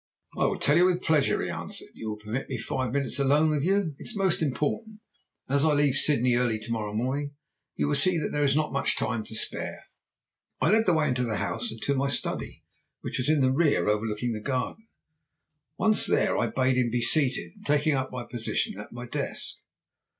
[0.35, 3.19] "'I will tell you with pleasure,' he answered, 'if you will permit me five minutes
[3.19, 3.93] alone with you.
[3.99, 4.99] It is most important,
[5.47, 7.35] and as I leave Sydney early to morrow morning
[7.75, 9.83] you will see that there is not much time to spare.'
[10.59, 12.63] "I led the way into the house and to my study,
[13.01, 14.87] which was in the rear, overlooking the garden.
[15.77, 19.57] Once there I bade him be seated, taking up my position at my desk.